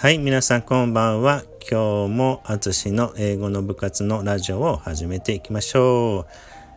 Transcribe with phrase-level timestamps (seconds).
[0.00, 1.42] はい、皆さんこんばんは。
[1.68, 6.32] 今日もあつしの英語の部活のラジオを始めていきましょう。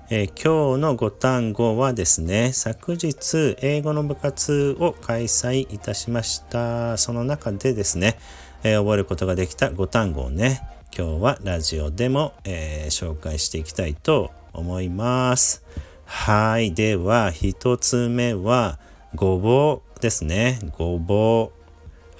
[0.09, 6.97] えー、今日のご単語はですね、昨日英語の部活を開催いたしました。
[6.97, 8.17] その中でですね、
[8.63, 15.63] えー、覚えることができた5単語をね、今日はラジオでも、えー、紹介していきたいと思います。
[16.05, 16.73] はい。
[16.73, 18.79] では、一つ目は、
[19.13, 20.57] ごぼうですね。
[20.75, 21.60] ごぼう。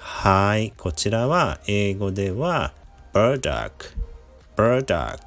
[0.04, 0.72] はい。
[0.76, 2.74] こちらは英語では
[3.14, 3.70] burdock,
[4.56, 5.18] burdock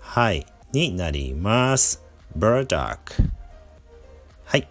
[0.00, 0.46] はい。
[0.72, 2.02] になります。
[2.36, 2.98] burdock
[4.44, 4.66] はい。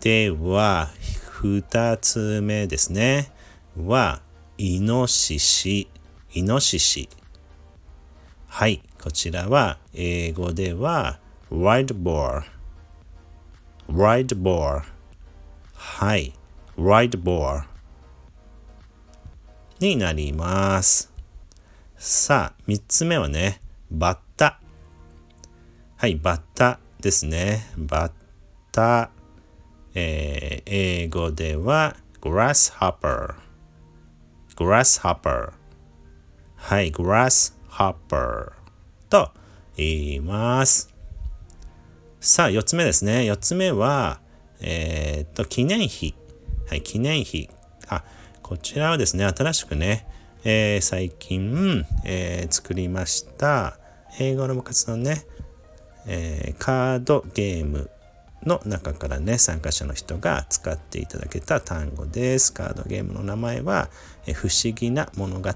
[0.00, 0.90] では、
[1.30, 3.30] 二つ目ですね。
[3.76, 4.20] は、
[4.58, 5.88] イノシシ、
[6.34, 7.08] イノシシ。
[8.48, 8.82] はい。
[9.00, 11.20] こちらは英語では
[11.50, 12.42] wild boar,
[13.88, 14.82] wild boar
[15.74, 16.32] はい。
[16.76, 17.69] wild boar
[19.80, 21.10] になります。
[21.96, 24.60] さあ、三つ目はね、バッタ。
[25.96, 27.66] はい、バッタですね。
[27.78, 28.12] バッ
[28.72, 29.10] タ。
[29.94, 33.34] えー、英語では grasshopper。
[34.54, 35.52] grasshopper。
[36.56, 38.52] はい、grasshopper
[39.08, 39.30] と
[39.78, 40.94] 言います。
[42.20, 43.24] さあ、四つ目ですね。
[43.24, 44.20] 四つ目は、
[44.60, 46.14] えー、っと、記念碑。
[46.68, 47.48] はい、記念碑。
[47.88, 48.04] あ、
[48.50, 50.08] こちらはですね、新しくね、
[50.42, 53.78] えー、最近、えー、作りました、
[54.18, 55.24] 英語の部活のね、
[56.08, 57.90] えー、カードゲーム
[58.42, 62.52] の中からね、参加者の人が使っていただけた単語です。
[62.52, 63.88] カードゲームの名前は、
[64.26, 65.48] え不思議な物語、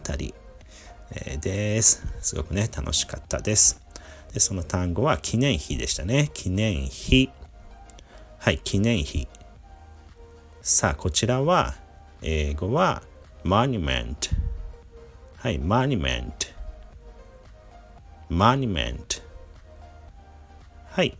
[1.16, 2.06] えです。
[2.20, 3.82] すごくね、楽しかったです。
[4.32, 6.30] で、その単語は記念碑でしたね。
[6.32, 7.32] 記念碑。
[8.38, 9.26] はい、記念碑。
[10.62, 11.82] さあ、こちらは、
[12.26, 13.02] 英語は
[13.44, 14.16] monument
[15.36, 16.32] はい monument
[18.30, 19.22] monument
[20.90, 21.16] はい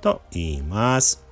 [0.00, 1.22] と言います。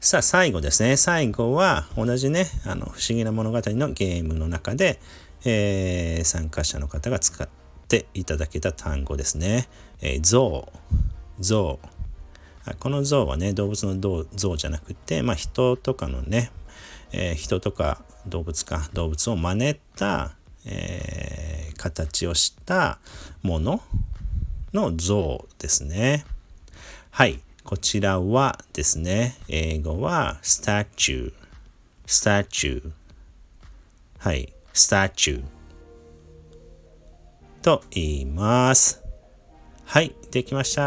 [0.00, 0.96] さあ最後ですね。
[0.96, 4.98] 最後は同じねあの不思議な物語のゲームの中で、
[5.44, 7.48] えー、参加者の方が使っ
[7.88, 9.68] ていただけた単語ですね、
[10.00, 10.72] えー、象
[11.38, 11.78] 象
[12.78, 16.50] この像はね動物の像じゃなくて、まあ、人とかのね
[17.12, 20.32] えー、人とか動物か動物を真似た、
[20.66, 22.98] えー、形をした
[23.42, 23.80] もの
[24.72, 26.24] の像ですね。
[27.10, 27.40] はい。
[27.64, 31.32] こちらはですね、英語は statue,
[32.06, 32.92] statue
[34.18, 35.42] はい、statue
[37.62, 39.02] と言います。
[39.84, 40.82] はい、できました。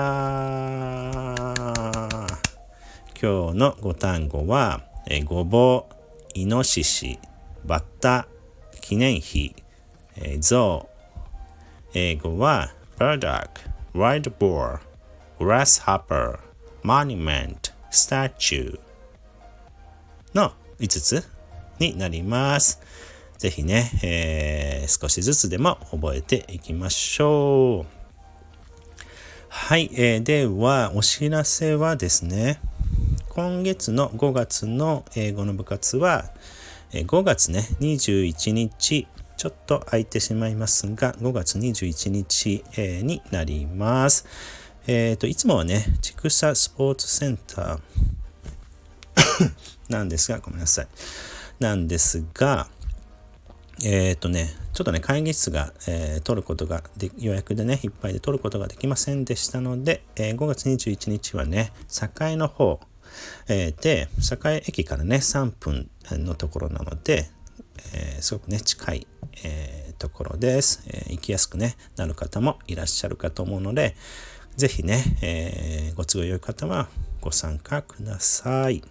[3.22, 5.94] 今日のご単語は、えごぼう、
[6.34, 7.20] イノシシ、
[7.66, 8.28] バッタ、
[8.82, 9.56] 記念碑、
[10.16, 10.90] えー、ゾウ。
[11.94, 13.50] 英語は burdock,
[13.94, 14.80] wild boar,
[15.40, 16.40] grasshopper,
[16.84, 18.80] monument, statue
[20.34, 21.28] の5つ
[21.80, 22.80] になります。
[23.38, 28.00] ぜひね、えー、少しずつでも覚えていきましょう。
[29.48, 32.60] はい、えー、ではお知らせはですね、
[33.40, 36.26] 今月の5月の英語の部活は、
[36.92, 39.08] 5月ね、21日、
[39.38, 42.66] ちょっと空いてしまいますが、5月21日、
[43.02, 44.26] になります。
[44.88, 49.52] えっ、ー、と、いつもはね、ちくさスポーツセンター
[49.88, 50.88] なんですが、ごめんなさい。
[51.62, 52.68] なんですが、
[53.86, 62.82] えっ、ー、とね、ちょっとね、会議室が、えー、取ることがで、予約でね、いっぱいで取ることができませんでしたので、えー、5月21日はね、境の方、
[63.48, 64.08] えー、で、
[64.50, 67.30] 栄駅からね、3分のところなので、
[67.94, 69.08] えー、すごくね、近い、
[69.44, 71.06] えー、ところです、え。
[71.10, 73.96] 行きやすくね、なる方もいらっしゃるかと思うので、
[74.56, 76.90] ぜひね、え、ご都合良い方は
[77.22, 78.84] ご参加ください。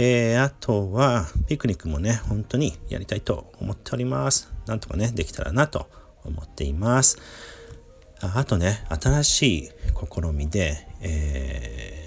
[0.00, 4.52] えー、あとは、ピクニックもね、本当にやりたいと思っております。
[4.66, 5.88] なんとかね、できたらなと
[6.24, 7.18] 思っています。
[8.20, 9.70] ああとね、新しい
[10.12, 11.97] 試みで、えー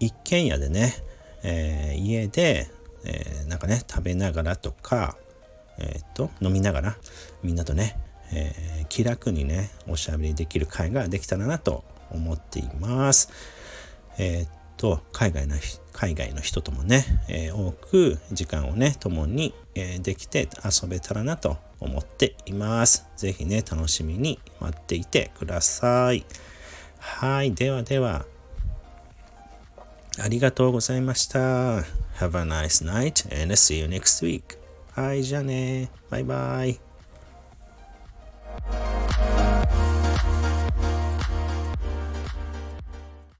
[0.00, 0.94] 一軒家でね、
[1.42, 2.70] えー、家で、
[3.04, 5.16] えー、なんかね、食べながらとか、
[5.78, 6.96] えっ、と、飲みながら、
[7.42, 7.98] みんなとね、
[8.32, 13.30] えー、気楽にね、おしゃべりできる会ができたらなと思っています。
[14.18, 15.56] えっと、海外の、
[15.92, 23.06] 海外の人ともね、え多く時間をね、共に、えできて遊べたらなと思っています。
[23.16, 26.24] ぜひね、楽しみに待っていてください。
[26.98, 27.52] はい。
[27.54, 28.26] ではでは、
[30.18, 31.38] ありがとうございました。
[31.38, 31.82] Have
[32.20, 34.58] a nice night and see you next week.
[34.92, 35.90] はい、じゃあね。
[36.10, 36.85] バイバイ。